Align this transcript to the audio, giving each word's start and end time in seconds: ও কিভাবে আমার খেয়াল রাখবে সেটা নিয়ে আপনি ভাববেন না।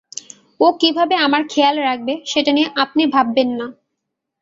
ও 0.59 0.67
কিভাবে 0.81 1.15
আমার 1.25 1.41
খেয়াল 1.51 1.75
রাখবে 1.81 2.13
সেটা 2.25 2.51
নিয়ে 2.53 2.69
আপনি 2.83 3.03
ভাববেন 3.13 3.49
না। 3.59 3.67